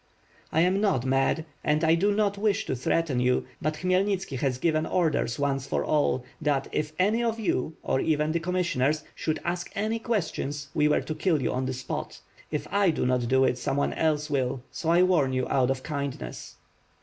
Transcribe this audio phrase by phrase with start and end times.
[0.51, 4.57] ^T am not mad, and I do not wish to threaten you; but Khmyelnitski has
[4.57, 9.37] given orders once for all, that if any of you, or even the commissioners, should
[9.45, 12.19] ask any questions, we were to kill you on the spot.
[12.49, 15.69] If I do not do it, some one else will, so I warn you out
[15.69, 16.55] of kindness."